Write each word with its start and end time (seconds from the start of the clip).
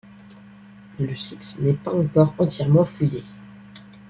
Le 0.99 1.15
site 1.15 1.57
n'est 1.59 1.73
pas 1.75 1.93
encore 1.93 2.33
entièrement 2.39 2.85
fouillé. 2.85 3.23